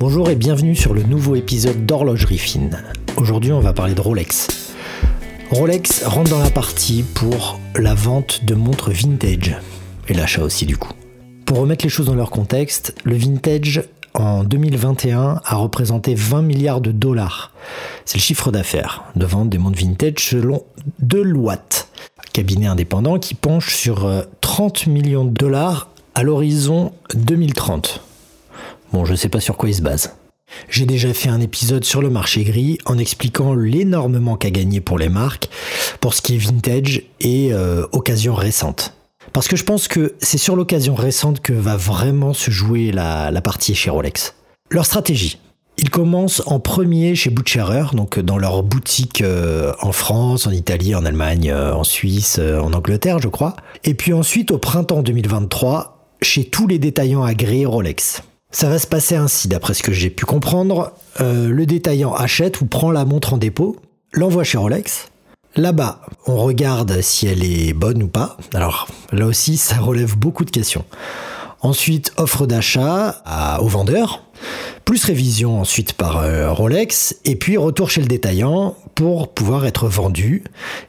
[0.00, 2.82] Bonjour et bienvenue sur le nouveau épisode d'Horlogerie Fine.
[3.18, 4.72] Aujourd'hui, on va parler de Rolex.
[5.50, 9.58] Rolex rentre dans la partie pour la vente de montres vintage
[10.08, 10.94] et l'achat aussi du coup.
[11.44, 13.82] Pour remettre les choses dans leur contexte, le vintage
[14.14, 17.52] en 2021 a représenté 20 milliards de dollars.
[18.06, 20.64] C'est le chiffre d'affaires de vente des montres vintage selon
[21.00, 21.88] Deloitte,
[22.32, 24.10] cabinet indépendant qui penche sur
[24.40, 28.02] 30 euh, millions de dollars à l'horizon 2030.
[28.92, 30.14] Bon, je ne sais pas sur quoi il se base.
[30.68, 34.80] J'ai déjà fait un épisode sur le marché gris en expliquant l'énorme manque à gagner
[34.80, 35.48] pour les marques
[36.00, 38.94] pour ce qui est vintage et euh, occasion récente.
[39.32, 43.40] Parce que je pense que c'est sur l'occasion récente que va vraiment se jouer la,
[43.42, 44.34] partie chez Rolex.
[44.70, 45.38] Leur stratégie.
[45.78, 50.94] Ils commencent en premier chez Butcherer, donc dans leur boutique euh, en France, en Italie,
[50.94, 53.54] en Allemagne, euh, en Suisse, en Angleterre, je crois.
[53.84, 58.22] Et puis ensuite, au printemps 2023, chez tous les détaillants agréés Rolex.
[58.52, 60.92] Ça va se passer ainsi, d'après ce que j'ai pu comprendre.
[61.20, 63.76] Euh, le détaillant achète ou prend la montre en dépôt,
[64.12, 65.08] l'envoie chez Rolex.
[65.54, 68.36] Là-bas, on regarde si elle est bonne ou pas.
[68.52, 70.84] Alors là aussi, ça relève beaucoup de questions.
[71.60, 73.22] Ensuite, offre d'achat
[73.60, 74.24] au vendeur,
[74.84, 79.86] plus révision ensuite par euh, Rolex, et puis retour chez le détaillant pour pouvoir être
[79.86, 80.42] vendu.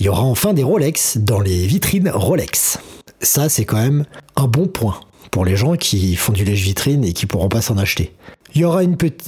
[0.00, 2.78] Il y aura enfin des Rolex dans les vitrines Rolex.
[3.20, 4.04] Ça, c'est quand même
[4.36, 4.98] un bon point
[5.30, 8.14] pour les gens qui font du lèche-vitrine et qui pourront pas s'en acheter.
[8.54, 8.82] Il y aura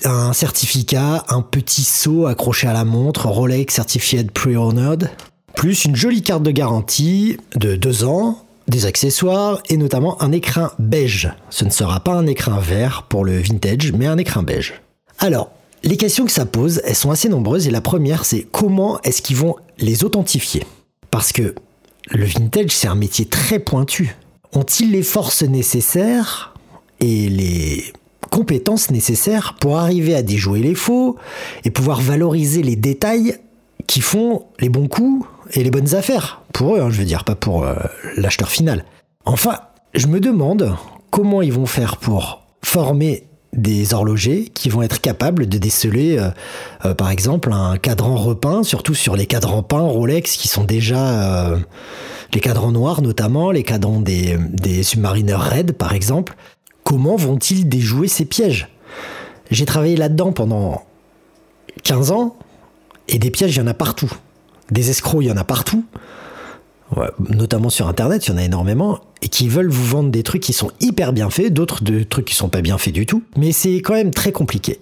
[0.05, 5.11] un certificat, un petit seau accroché à la montre, Rolex Certified Pre-Honored,
[5.55, 10.71] plus une jolie carte de garantie de 2 ans, des accessoires et notamment un écrin
[10.79, 11.31] beige.
[11.51, 14.75] Ce ne sera pas un écrin vert pour le vintage, mais un écrin beige.
[15.19, 15.51] Alors,
[15.83, 19.23] les questions que ça pose, elles sont assez nombreuses et la première, c'est comment est-ce
[19.23, 20.65] qu'ils vont les authentifier?
[21.11, 21.55] Parce que
[22.11, 24.17] le vintage, c'est un métier très pointu
[24.57, 26.55] ont-ils les forces nécessaires
[27.01, 27.85] et les
[28.31, 31.17] compétences nécessaires pour arriver à déjouer les faux
[31.65, 33.39] et pouvoir valoriser les détails
[33.87, 37.25] qui font les bons coups et les bonnes affaires pour eux, hein, je veux dire,
[37.25, 37.75] pas pour euh,
[38.17, 38.85] l'acheteur final.
[39.27, 39.59] Enfin,
[39.95, 40.75] je me demande
[41.11, 46.31] comment ils vont faire pour former des horlogers qui vont être capables de déceler, euh,
[46.85, 51.57] euh, par exemple, un cadran repeint, surtout sur les cadrans peints Rolex qui sont déjà
[52.35, 56.35] les cadrans noirs notamment, les cadrans des, des submarineurs raids par exemple,
[56.85, 58.69] comment vont-ils déjouer ces pièges?
[59.51, 60.85] J'ai travaillé là-dedans pendant
[61.83, 62.37] 15 ans,
[63.09, 64.13] et des pièges, il y en a partout.
[64.71, 65.85] Des escrocs, il y en a partout.
[67.19, 70.43] notamment sur Internet, il y en a énormément, et qui veulent vous vendre des trucs
[70.43, 73.23] qui sont hyper bien faits, d'autres de trucs qui sont pas bien faits du tout.
[73.37, 74.81] Mais c'est quand même très compliqué.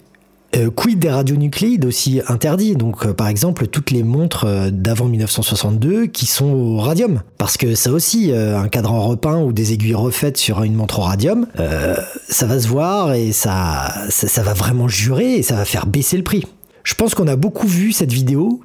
[0.57, 5.07] Euh, quid des radionucléides aussi interdits Donc, euh, par exemple, toutes les montres euh, d'avant
[5.07, 7.23] 1962 qui sont au radium.
[7.39, 11.03] Parce que ça aussi, un cadran repeint ou des aiguilles refaites sur une montre au
[11.03, 11.47] radium,
[12.29, 16.17] ça va se voir et ça, ça, va vraiment jurer et ça va faire baisser
[16.17, 16.47] le prix.
[16.85, 18.63] Je pense qu'on a beaucoup vu cette vidéo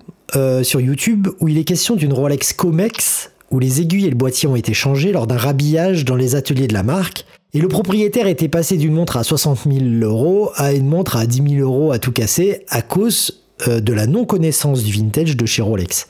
[0.63, 4.47] sur YouTube où il est question d'une Rolex Comex où les aiguilles et le boîtier
[4.47, 8.27] ont été changés lors d'un rhabillage dans les ateliers de la marque et le propriétaire
[8.27, 11.91] était passé d'une montre à 60 000 euros à une montre à 10 000 euros
[11.91, 16.07] à tout casser à cause euh, de la non-connaissance du vintage de chez Rolex.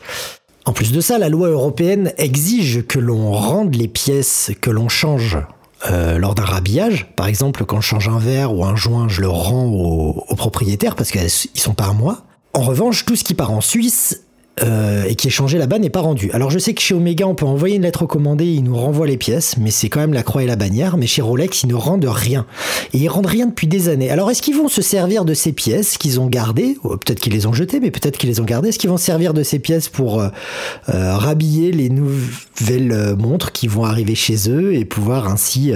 [0.66, 4.90] En plus de ça, la loi européenne exige que l'on rende les pièces que l'on
[4.90, 5.38] change
[5.90, 7.08] euh, lors d'un rhabillage.
[7.16, 10.96] Par exemple, quand je change un verre ou un joint, je le rends au, propriétaire
[10.96, 12.24] parce qu'ils sont pas à moi.
[12.54, 14.26] En revanche, tout ce qui part en Suisse
[14.64, 16.30] euh, et qui est changé là-bas n'est pas rendu.
[16.34, 19.08] Alors je sais que chez Omega on peut envoyer une lettre recommandée, ils nous renvoient
[19.08, 20.98] les pièces, mais c'est quand même la croix et la bannière.
[20.98, 22.46] Mais chez Rolex ils ne rendent rien
[22.94, 24.10] et ils rendent rien depuis des années.
[24.10, 26.78] Alors est-ce qu'ils vont se servir de ces pièces qu'ils ont gardées?
[26.84, 28.70] Peut-être qu'ils les ont jetées, mais peut-être qu'ils les ont gardées.
[28.70, 30.30] Est-ce qu'ils vont servir de ces pièces pour euh,
[30.90, 35.74] euh, rhabiller les nouvelles montres qui vont arriver chez eux et pouvoir ainsi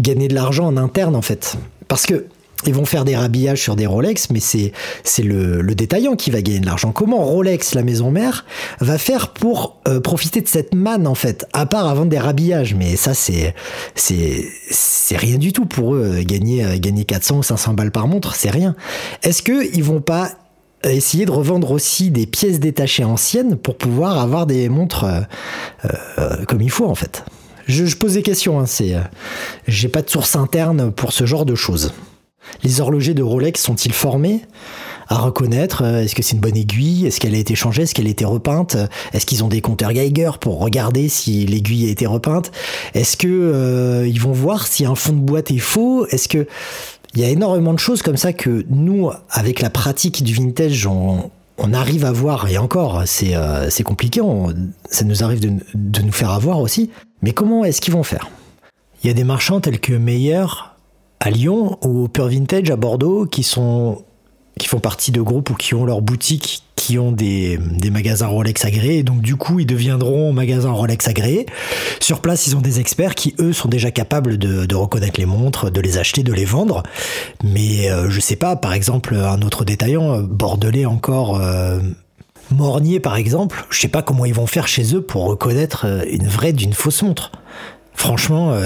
[0.00, 1.56] gagner de l'argent en interne en fait?
[1.88, 2.26] Parce que
[2.66, 4.72] ils vont faire des rhabillages sur des Rolex, mais c'est
[5.04, 6.90] c'est le, détaillant qui va gagner de l'argent.
[6.90, 8.44] Comment Rolex, la maison mère,
[8.80, 12.18] va faire pour euh, profiter de cette manne en fait, à part à vendre des
[12.18, 13.54] rhabillages Mais ça c'est
[13.94, 16.18] c'est c'est rien du tout pour eux.
[16.22, 18.74] Gagner euh, gagner 400 ou 500 balles par montre, c'est rien.
[19.22, 20.30] Est-ce que ils vont pas
[20.82, 25.04] essayer de revendre aussi des pièces détachées anciennes pour pouvoir avoir des montres
[25.84, 27.24] euh, comme il faut en fait?
[27.66, 28.94] Je, pose des questions, hein, c'est,
[29.66, 31.92] j'ai pas de source interne pour ce genre de choses.
[32.64, 34.42] Les horlogers de Rolex sont-ils formés
[35.08, 37.94] à reconnaître euh, est-ce que c'est une bonne aiguille, est-ce qu'elle a été changée, est-ce
[37.94, 38.76] qu'elle a été repeinte,
[39.12, 42.52] est-ce qu'ils ont des compteurs Geiger pour regarder si l'aiguille a été repeinte,
[42.94, 46.46] est-ce que euh, ils vont voir si un fond de boîte est faux, est-ce que
[47.14, 50.86] il y a énormément de choses comme ça que nous, avec la pratique du vintage,
[50.86, 51.30] on,
[51.72, 54.20] arrive à voir, et encore, c'est euh, compliqué,
[54.90, 56.90] ça nous arrive de, de, nous faire avoir aussi,
[57.22, 58.28] mais comment est-ce qu'ils vont faire?
[59.02, 60.44] Il y a des marchands tels que Meyer
[61.20, 64.04] à Lyon ou au Pure Vintage à Bordeaux qui sont
[64.58, 67.58] qui font partie de groupes ou qui ont leur boutique, qui ont des,
[67.90, 69.02] magasins Rolex agréés.
[69.02, 71.46] donc, du coup, ils deviendront magasins Rolex agréés.
[72.00, 75.70] Sur place, ils ont des experts qui, eux, sont déjà capables de, reconnaître les montres,
[75.70, 76.82] de les acheter, de les vendre.
[77.42, 81.40] Mais euh, je sais pas, par exemple, un autre détaillant, euh, bordelais encore.
[81.40, 81.80] Euh,
[82.50, 86.26] Mornier, par exemple, je sais pas comment ils vont faire chez eux pour reconnaître une
[86.26, 87.30] vraie d'une fausse montre.
[87.92, 88.58] Franchement,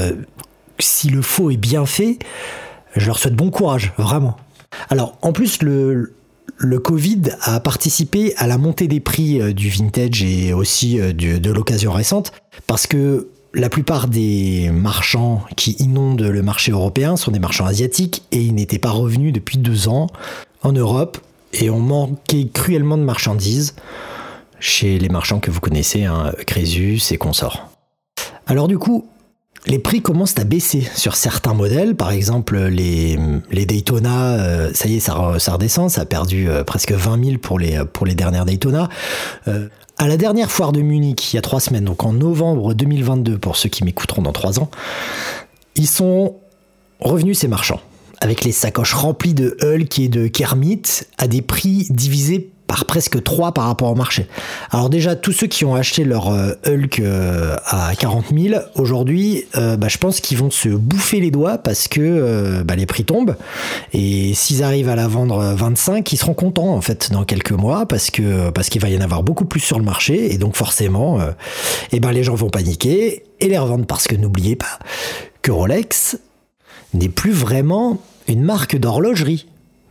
[0.84, 2.18] si le faux est bien fait,
[2.96, 4.36] je leur souhaite bon courage, vraiment.
[4.90, 6.14] Alors, en plus, le,
[6.82, 11.50] Covid a participé à la montée des prix euh, du vintage et aussi euh, de
[11.50, 12.32] l'occasion récente,
[12.66, 18.22] parce que la plupart des marchands qui inondent le marché européen sont des marchands asiatiques
[18.32, 20.06] et ils n'étaient pas revenus depuis deux ans
[20.62, 21.18] en Europe
[21.52, 23.74] et ont manqué cruellement de marchandises
[24.58, 27.68] chez les marchands que vous connaissez, hein, Crésus et consorts.
[28.46, 29.06] Alors du coup,
[29.66, 31.94] les prix commencent à baisser sur certains modèles.
[31.94, 33.18] Par exemple, les,
[33.50, 35.88] les Daytona, euh, ça y est, ça, redescend.
[35.88, 38.88] Ça a perdu euh, presque 20 000 pour les, pour les dernières Daytona.
[39.46, 39.68] Euh,
[39.98, 43.38] à la dernière foire de Munich, il y a trois semaines, donc en novembre 2022,
[43.38, 44.70] pour ceux qui m'écouteront dans trois ans,
[45.76, 46.36] ils sont
[46.98, 47.80] revenus, ces marchands,
[48.20, 50.82] avec les sacoches remplies de Hulk et de Kermit
[51.18, 52.51] à des prix divisés
[52.86, 54.26] presque 3 par rapport au marché.
[54.70, 59.44] Alors déjà, tous ceux qui ont acheté leur euh, Hulk euh, à 40 000, aujourd'hui,
[59.56, 63.04] euh, bah, je pense qu'ils vont se bouffer les doigts parce que bah, les prix
[63.04, 63.36] tombent.
[63.92, 67.86] Et s'ils arrivent à la vendre 25, ils seront contents en fait dans quelques mois
[67.86, 70.56] parce que parce qu'il va y en avoir beaucoup plus sur le marché et donc
[70.56, 71.18] forcément,
[71.92, 74.78] et ben les gens vont paniquer et les revendre parce que n'oubliez pas
[75.42, 76.18] que Rolex
[76.94, 79.46] n'est plus vraiment une marque d'horlogerie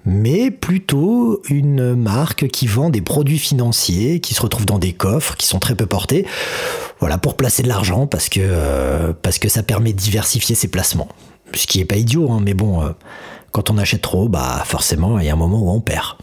[0.06, 5.36] mais plutôt une marque qui vend des produits financiers qui se retrouvent dans des coffres
[5.38, 6.26] qui sont très peu portés.
[7.00, 9.14] Voilà, pour placer de l'argent parce que, euh,
[9.48, 11.10] ça permet de diversifier ses placements.
[11.54, 12.92] Ce qui est pas idiot, hein, mais bon, euh,
[13.52, 16.16] quand on achète trop, bah forcément, il y a un moment où on perd.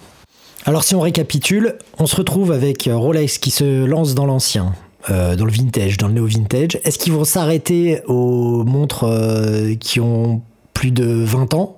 [0.65, 4.75] Alors si on récapitule, on se retrouve avec Rolex qui se lance dans l'ancien,
[5.11, 6.81] euh, dans le vintage, dans le néo-vintage.
[6.85, 9.07] Est-ce qu'ils vont s'arrêter aux montres
[9.81, 10.43] qui ont
[10.79, 11.77] plus de 20 ans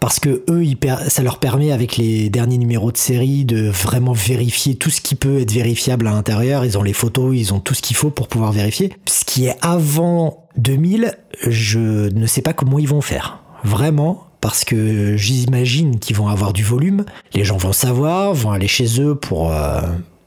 [0.00, 0.64] parce que eux
[1.06, 5.14] ça leur permet avec les derniers numéros de série de vraiment vérifier tout ce qui
[5.14, 6.64] peut être vérifiable à l'intérieur.
[6.64, 8.92] Ils ont les photos ils ont tout ce qu'il faut pour pouvoir vérifier.
[9.06, 11.16] Ce qui est avant 2000
[11.46, 13.38] je ne sais pas comment ils vont faire.
[13.62, 17.04] Vraiment parce que j'imagine qu'ils vont avoir du volume.
[17.34, 19.80] Les gens vont savoir vont aller chez eux pour euh,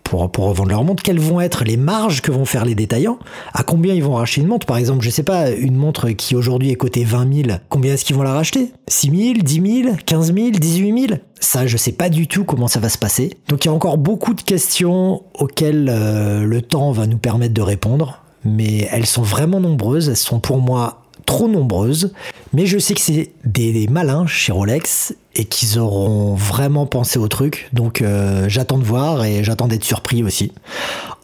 [0.07, 3.19] pour, pour revendre leur montre, quelles vont être les marges que vont faire les détaillants,
[3.54, 4.65] à combien ils vont racheter une montre?
[4.65, 8.06] Par exemple, je sais pas, une montre qui aujourd'hui est cotée 20 000, combien est-ce
[8.06, 8.71] qu'ils vont la racheter?
[8.88, 12.68] 6 000, 10 000, 15 000, 18 000 Ça, je sais pas du tout comment
[12.68, 13.38] ça va se passer.
[13.50, 17.53] Donc il y a encore beaucoup de questions auxquelles euh, le temps va nous permettre
[17.53, 22.13] de répondre, mais elles sont vraiment nombreuses, elles sont pour moi trop nombreuses,
[22.53, 27.28] mais je sais que c'est des, malins chez Rolex et qu'ils auront vraiment pensé au
[27.28, 30.51] truc, donc euh, j'attends de voir et j'attends d'être surpris aussi,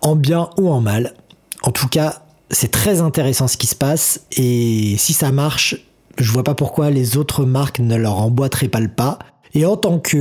[0.02, 1.16] en bien ou en mal.
[1.64, 2.22] En tout cas,
[2.52, 5.76] c'est très intéressant ce qui se passe et si ça marche,
[6.20, 9.18] je vois pas pourquoi les autres marques ne leur emboîteraient pas le pas.
[9.56, 10.14] Et en tant que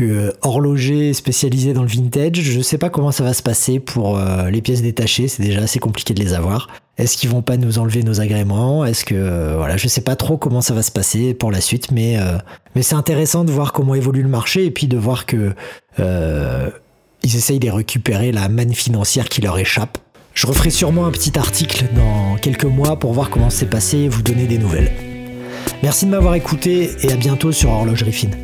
[0.00, 4.18] euh, horloger spécialisé dans le vintage, je sais pas comment ça va se passer pour
[4.18, 6.68] euh, les pièces détachées, c'est déjà assez compliqué de les avoir.
[6.96, 8.84] Est-ce qu'ils vont pas nous enlever nos agréments?
[8.84, 11.60] Est-ce que euh, voilà, je sais pas trop comment ça va se passer pour la
[11.60, 12.38] suite, mais euh,
[12.74, 15.54] mais c'est intéressant de voir comment évolue le marché et puis de voir que
[15.98, 19.96] ils essayent de récupérer la manne financière qui leur échappe.
[20.34, 24.08] Je referai sûrement un petit article dans quelques mois pour voir comment c'est passé et
[24.08, 24.92] vous donner des nouvelles.
[25.82, 28.43] Merci de m'avoir écouté et à bientôt sur Horlogerie Fine.